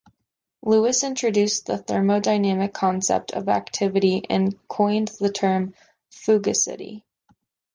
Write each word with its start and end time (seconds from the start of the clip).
Lewis 0.63 1.03
introduced 1.03 1.67
the 1.67 1.77
thermodynamic 1.77 2.73
concept 2.73 3.33
of 3.33 3.47
activity 3.47 4.25
and 4.31 4.57
coined 4.67 5.09
the 5.19 5.31
term 5.31 5.75
"fugacity". 6.09 7.03